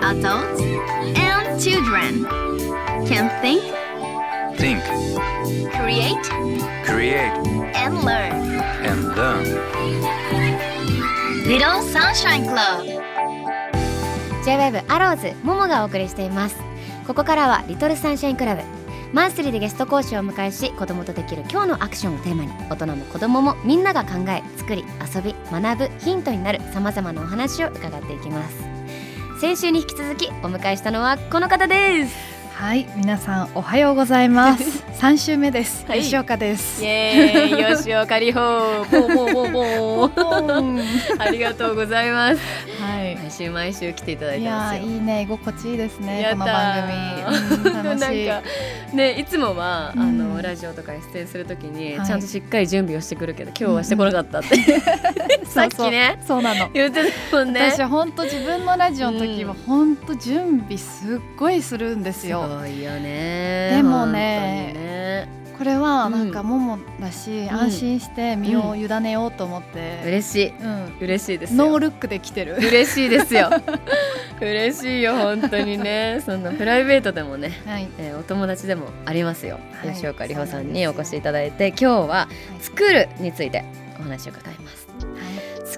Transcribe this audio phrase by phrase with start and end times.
[0.00, 0.60] Adults
[1.18, 2.24] and children
[3.06, 3.62] can think,
[4.56, 4.80] Think,
[5.74, 6.22] create,
[6.84, 7.32] create,
[7.74, 8.32] and learn.
[8.86, 9.44] and learn.
[11.46, 12.86] Little Sunshine Club
[14.44, 16.56] J-WAVE アローズももがお送りしています
[17.08, 18.62] ここからはリトルサンシャインクラブ
[19.12, 24.84] マンスリーでゲスト講師をお迎えし子供とできる今日のアクションをテーマに大人も子供もみんなが考え作り
[25.14, 28.56] 遊び学ぶヒントになるさまざまなお話を伺っていきます
[29.40, 34.84] 先週に引き続きお迎えしたのはこの方ですはい、皆さんおはようございます。
[34.98, 35.86] 三週目です。
[35.86, 36.02] はい。
[36.02, 36.84] 吉岡です。
[36.84, 37.76] エーイ。
[37.78, 38.84] 吉岡里帆。
[38.90, 42.40] ボーボーボーボーありがとうございます。
[42.82, 43.14] はい。
[43.14, 46.30] 毎週毎週来ていただいてますいいね、居心地いいですね。
[46.32, 46.88] この番
[47.62, 48.26] 組、うん、 楽しい。
[48.26, 48.48] なんか
[48.92, 50.02] ねいつもは、うん。
[50.02, 52.06] あのラジオとかに出演するときに、はい。
[52.08, 54.56] ちゃんとしっかり準備をしてくるけど今日はしてこなかったって、
[55.46, 56.18] さっきね。
[56.26, 56.70] そうなの。
[56.74, 57.70] 言ってたもんね。
[57.70, 59.62] 私本当自分のラジオの時はうん。
[59.64, 62.48] 本当準備すっごいするんですすよ。
[62.48, 63.74] ごいよね。
[63.76, 64.87] でもね
[65.58, 66.12] これはうん。
[66.12, 67.52] なんかももだし、ん。
[67.52, 70.48] 安心して身を委ねようと思って、嬉しい。
[70.48, 71.66] うん、嬉しいですよ。
[71.66, 72.56] ノールックで来てる。
[72.56, 73.50] 嬉しいですよ。
[74.40, 76.22] 嬉しいよ本当にね。
[76.24, 77.88] そんなプライベートでもねはい。
[77.98, 79.94] えーお友達でもありますよ、はい。
[79.94, 82.28] 吉岡里帆さんにお越しいただいて今日は
[82.60, 83.64] 「作る」について
[83.98, 84.88] お話を伺います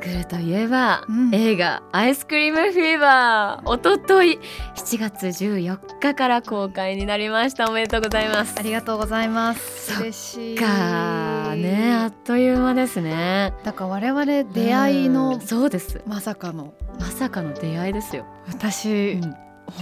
[0.00, 1.34] 作るといえば、うん。
[1.34, 4.38] 映画「アイスクリームフィーバー」おととい
[4.74, 7.68] 7月14日から公開になりました。
[7.68, 8.54] おめでとうございます。
[8.58, 10.00] ありがとうございます。
[10.00, 10.58] 嬉しい。
[10.58, 13.52] かねあっという間ですね。
[13.62, 15.40] だから我々出会いのうん。
[15.40, 16.00] そうです。
[16.06, 16.72] まさかの。
[16.98, 19.34] まさかの出会いですよ、私、うん。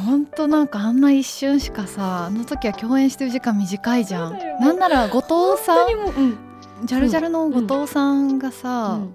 [0.04, 4.38] ほんとなんかあんな一瞬しかさあの時は共演してる時間短いじゃん。
[4.60, 5.20] なんなら後
[5.54, 6.38] 藤さんん。
[6.84, 9.14] ジャルジャルの後藤さんがさ、うん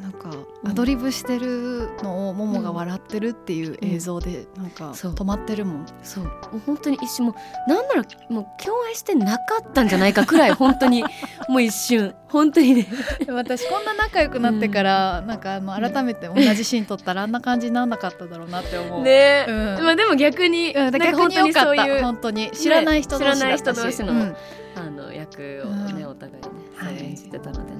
[0.00, 0.70] なんかうん。
[0.70, 5.12] アドリブしてるのをももが笑ってるっていう映像でなんかそう。
[5.12, 6.24] 止まってるもん、そう。
[6.24, 7.34] もう本当に一瞬も
[7.66, 11.04] うなんならもう共演してなかったんじゃないかくらい 本当に
[11.48, 12.14] もう一瞬。
[12.28, 12.88] 本当にね。
[13.28, 19.02] 私こんな仲良くなってから、なんかあの改めて同じシーン撮ったらあんな感じにならなかっただろうなって思う。
[19.02, 19.84] ね、うん。
[19.84, 22.50] まあでも逆に、うん、逆に良かった本当にそういう本当に。
[22.50, 24.36] 知らない人同士だったし、知らない人同士のうん。
[24.76, 26.10] あの役をね、うん。
[26.10, 26.98] お互いね、はい。
[27.04, 27.73] 演じてたので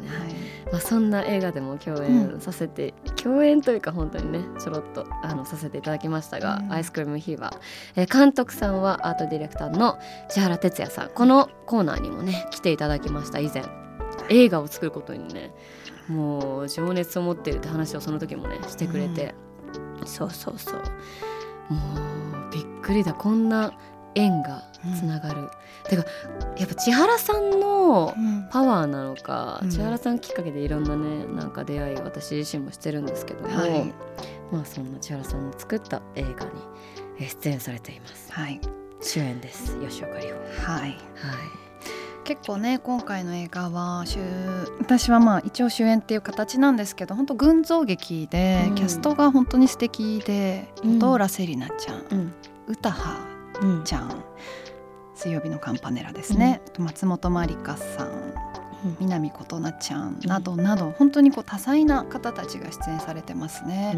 [0.74, 6.72] まあ、そんな映画でも共演させて、共演というか本当にねちょろっとあのさせていただきましたが、うん。
[6.72, 7.58] アイスクリームフィーバー、
[7.94, 11.10] えー監督さんはアートディレクターの千原哲也さん。
[11.10, 13.38] このコーナーにもね来ていただきました。
[13.38, 13.62] 以前
[14.30, 15.54] 映画を作ることにね
[16.08, 19.32] もう情熱を持っているって話をその時もねしてくれて、
[20.06, 20.82] そうそうそう。
[21.72, 23.14] もうびっくりだ。
[23.14, 23.72] こんな
[24.14, 24.62] 縁が
[24.96, 25.50] つながる、
[25.88, 26.04] てか
[26.56, 28.48] やっぱ千原さんのうん。
[28.50, 29.70] パワーなのか、うん。
[29.70, 33.92] 千原さんきっかけでいろんなねなんか出会い私自身もしてるんですけども、はい。
[34.52, 36.34] まあそんな千原さんの作った映画に
[37.18, 38.32] えー出演されています。
[38.32, 38.60] はい。
[39.00, 40.28] 主演です吉岡里
[40.64, 40.72] 帆。
[40.72, 40.80] はい。
[40.80, 40.94] はい。
[42.24, 44.18] 結構ね今回の映画は主
[44.78, 48.74] 私はまあ一応主演っていう形なんですけど本当群像劇で、うん。
[48.76, 50.98] キャストが本当に素敵でうん。
[51.00, 52.32] 本浦セリナちゃんうん。
[52.68, 53.33] 歌羽うん
[53.84, 54.24] ちゃん。
[55.14, 58.34] 水曜日のカンパネラですね、あと松本まりかさん。
[59.00, 63.94] 南琴奈ちゃんなどなど、本当にこう多彩な方たちが出演されてますね。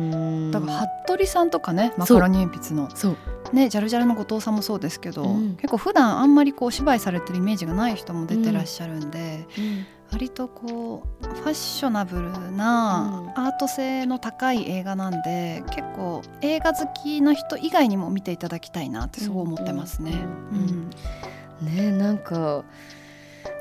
[0.53, 2.89] だから服部さんとかねマカロニ鉛筆の。
[3.53, 5.57] ねジャルジャルの後藤さんもそうですけど、うん。
[5.57, 9.49] 結構普段あんまりこう芝居されてるイメージがない人も出てらっしゃるんで、
[10.13, 20.13] 割とこうファッショナブルなアート性の高い映画なんで結構映画好きな人以外にも見ていただきたいなってすごい思ってますね。
[20.53, 20.91] うん
[21.63, 22.65] ねなんか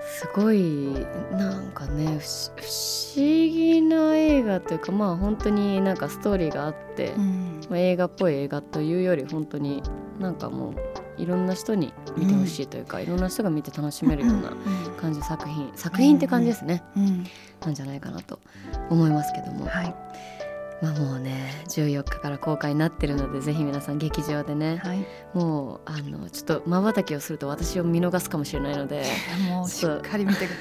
[0.08, 0.94] すごい
[1.32, 2.20] なんかね不思
[2.56, 7.62] 不思議な映画というかまあ本当になんかストーリーがあって、うん。
[7.70, 9.82] まあ、映画っぽい映画というより本当に
[10.20, 14.52] なんかもういろんな人に見てほしいというか、いろんな人が見て楽しめるような
[14.98, 15.72] 感じの作品。
[15.76, 17.26] 作品って感じですね、うん。
[17.62, 18.40] なんじゃないかなと
[18.90, 19.96] 思いますけども、はい
[20.82, 29.04] まあもうね14日から公開になってるのでぜひ皆さん劇場でね、はい、もうあのちょっとまばたきをすると私を見逃すかもしれないので
[29.50, 30.52] もうしっかり見てく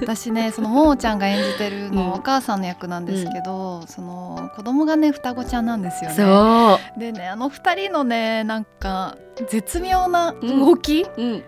[0.00, 6.78] 私ねそのももちゃんが演じてるの、うんお母さんの役なんですけど、その子供がね双子ちゃんなんですよね。
[6.98, 9.16] でねあの二人のねなんか
[9.48, 11.42] 絶妙な動き、うん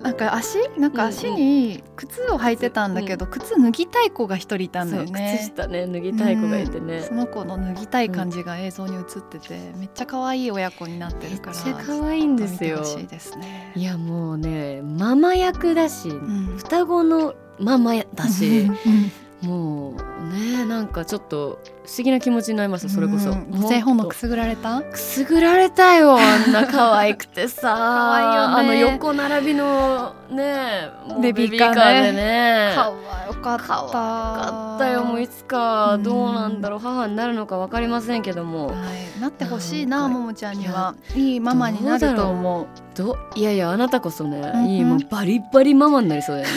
[0.00, 5.40] なんか足なんか足に靴を履いてたんだけど、靴脱ぎたい子が一人いたんだよね。
[5.42, 12.82] 下ね脱ぎたい子がいてね、その子の脱ぎたい感じが映像に映ってて、めっちゃ可愛い親子になってるからめっちゃ可愛いんですよ。
[12.98, 13.72] いですね。
[13.76, 16.56] いやもうねママ役だし、ん。
[16.58, 18.60] 双子のママだし。
[18.60, 19.94] うんもう
[20.32, 23.30] ねなんかちょっと不思議な気持ちになりましたそれこそ。
[23.30, 24.80] うん母性本能もっくすぐられた？
[24.80, 27.74] とくすぐられたよあんな可愛くてさ。
[28.14, 28.54] 愛いよね。
[28.54, 30.88] あの横並びのね
[31.20, 32.12] ベビーカーね。
[32.12, 32.72] でね。
[32.74, 32.92] 可
[33.28, 33.64] 愛かった。
[33.64, 35.98] 可愛かったよもういつか。
[35.98, 38.68] どうなんだろう母になるのか分かりませんけども。
[38.68, 38.72] は
[39.18, 40.94] い、なってほしいなももちゃんには。
[41.14, 42.66] いいママになると思う。
[42.96, 44.70] どいやいやあなたこそね、うんうん。
[44.70, 46.54] いいもうバリバリママになりそうだよね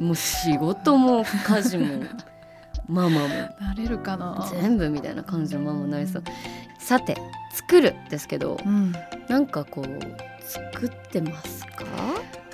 [0.00, 1.86] もう仕事も家事も
[2.88, 3.28] ママも。
[3.60, 4.48] なれるかな。
[4.60, 6.22] 全部みたいな感じのママになりそう
[6.78, 7.16] さて
[7.52, 8.92] 作るですけどうん。
[9.28, 9.86] なんかこう
[10.42, 11.84] 作ってますか？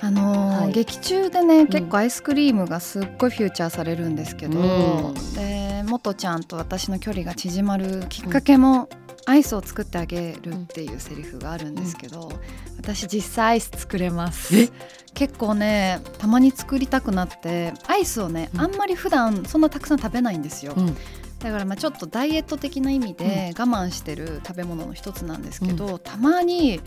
[0.01, 0.71] あのーはい。
[0.73, 1.67] 劇中でね、ん。
[1.67, 4.63] 結構アイスクリームがすっごいフューチャーされるんですけど、う
[5.11, 5.13] ん。
[5.33, 8.89] で元ちゃんと私の距離が縮まるきっかけも、
[9.27, 12.31] アイスを作ってあげるっていうセリフがあるんですけど、
[12.77, 14.57] 私実際アイス作れます。
[14.57, 14.69] え？
[15.13, 18.61] 結構ねたまに作りたくなってアイスをね、うん。
[18.61, 20.95] あんまり普段そんなたくさん食べないんですよ、うん。
[21.39, 26.79] だからまあちょっとダイエット的な意味で我慢してる食べ物の一つなんですけど、たまに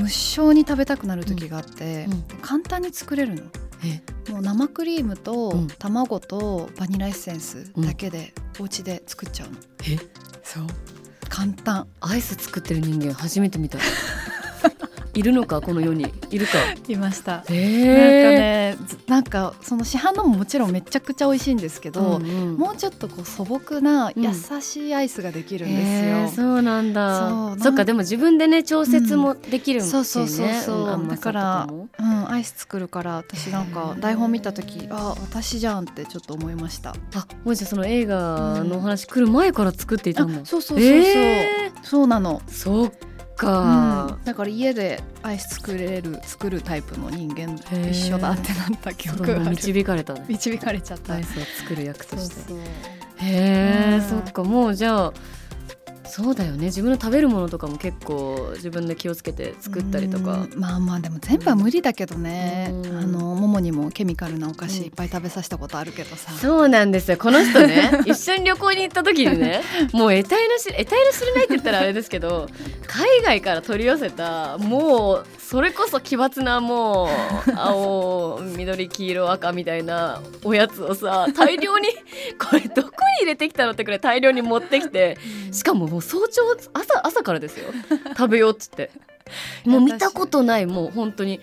[0.00, 2.22] 無性に食べたくなる時があって、うん。
[2.42, 3.42] 簡単に作れるの。
[3.84, 4.32] え？
[4.32, 5.68] もう生クリームとうん。
[5.68, 9.96] 卵とバニラエッセンスだけでお家で作っちゃうの、え？
[10.42, 10.66] そう
[11.28, 13.78] 簡単アイス作ってる人間初めて見た。
[15.14, 16.12] いるのかこの世に。
[16.30, 16.52] いるか。
[16.88, 17.44] いました。
[17.48, 17.94] え。
[17.94, 22.56] なんかねずなんかその市販のももちろんめちゃくちゃ美味しいんですけど、んうん。
[22.56, 27.28] もうちょっとこう素朴なうん優しいアイスができるんですよ、へーそうなんだ。
[27.28, 31.88] そうそっかでも自分でね調節もできるしね、そうそうそうそう、ん甘さとだからも。
[31.98, 36.90] うん、アイス作るから私なんか台本見た時あ私じゃんってちょっと思いました。
[37.14, 41.72] あもうじゃあその映画のお話来る前から作っていたんだ、あそうそうそうそう、え。
[41.82, 42.92] そうなの、ーそっ
[43.34, 49.50] うかん、、だから家でアイス作れる作るタイプの人間と一緒だってなった記憶がある。
[49.50, 50.24] 導かれたね。
[50.30, 51.14] 導かれちゃった。
[51.14, 52.52] アイスを作る役として。
[53.16, 54.08] へえ、うん。
[54.08, 54.44] そっか。
[54.44, 55.12] もうじゃあ
[56.06, 56.66] そうだよね。
[56.66, 60.46] 自分の食べるものとかも結構自分で気をつけて作ったりとか。
[60.52, 60.60] うん。
[60.60, 62.98] まあまあでも全部は無理だけどね、うん。
[62.98, 67.16] あのももにもケミカルなお菓子いっぱい食べさせたことあるけどさ、そうなんですよ。
[67.16, 69.62] この人ね 一緒に旅行に行った時にね
[69.92, 72.48] もう得体の知れ得体の知れないって言ったらあれですけど
[72.86, 77.08] 海外から取り寄せたもうそれこそ奇抜なもう
[77.54, 81.88] 青緑黄色赤みたいなおやつをさ 大量に
[82.38, 85.18] これどこに入れてきたのってくらい大量に持ってきて
[85.52, 86.42] しかももう早朝
[86.72, 87.66] 朝朝からですよ。
[88.16, 88.90] 食べようっつって。
[89.64, 91.40] もう見たことないもう本当に。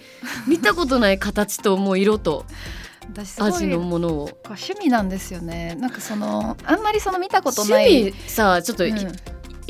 [0.48, 2.46] 見たことない形ともう色と
[3.40, 4.30] 味のものを。
[4.46, 5.76] 趣味なんですよね。
[5.80, 8.02] なんかそのあんまりその見たことない。
[8.02, 9.14] 趣味さちょっと、いうん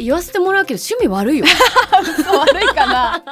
[0.02, 1.46] 言わせてもらうけど趣味悪いよ。
[2.32, 3.24] 悪いかな。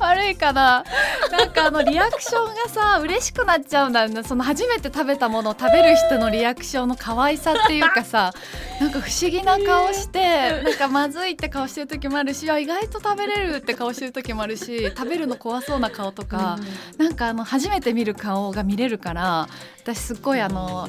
[0.00, 0.84] 悪いかな。
[1.30, 4.22] なんかあのリアクションがさ嬉しくなっちゃうんだよね。
[4.22, 8.32] その初めて食べたものを食べる人のリアクションの可愛さっていうかさ
[8.80, 16.58] なんか不思議な顔してなんかまずいって顔してる時もあるしあ意外と食べれるって顔してる時もあるし食べるの怖そうな顔とか、
[16.98, 19.48] なんかあの初めて見る顔が見れるから
[19.82, 20.88] 私すっごいあの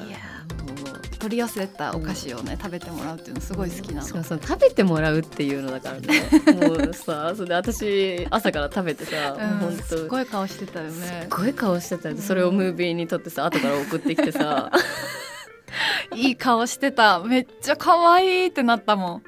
[1.23, 4.07] 取り寄せたお菓子をね食べてもらうっていうのすごい好きなの。
[4.07, 6.07] そうそう食べてもらうっていうのだからね。
[6.67, 9.59] もうさそれで私朝から食べてさ、うん。
[9.59, 10.91] もうほんとすごい顔してたよね。
[10.91, 14.69] すっごい顔してたよそれをムービーに撮ってさ後から送ってきてさ。
[16.13, 17.19] いい顔してた。
[17.21, 19.23] めっちゃ可愛いってなったもん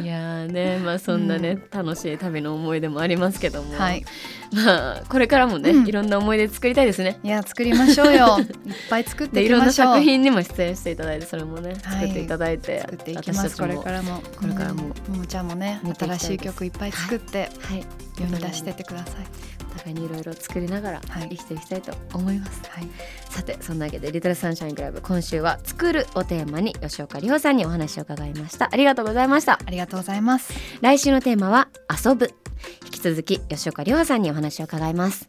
[0.00, 4.04] いやーねまあそんなね、楽しい旅の思い出もありますけども、はい。
[4.52, 5.86] まあこれからもね、うん。
[5.88, 7.18] いろんな思い出作りたいですね。
[7.22, 8.38] いや作りましょうよ。
[8.66, 12.08] いっぱい作っていろんな作品にも出演していただいてそれもねはい。
[12.08, 14.22] 作っていただいて、作っていきますこれからも。
[14.36, 14.84] これからも。
[15.08, 15.12] うん。
[15.14, 17.84] ももちゃんもね新しい曲いっぱい作ってはい。
[18.18, 19.52] 世に出してってください。
[19.74, 21.28] お互いにいろいろ作りながらはい。
[21.30, 22.88] 生きていきたいと思います、はい。
[23.30, 28.68] さてそんなわけで「リトルサンシャインクラブ」今週は「作る」をテーマに吉岡里帆さんにお話を伺いました。
[28.70, 29.58] ありがとうございました。
[29.64, 30.52] ありがとうがとうございます。
[30.80, 32.30] 来週のテーマは「遊ぶ」
[32.84, 35.28] 引き続き吉岡亮さんにお話を伺います。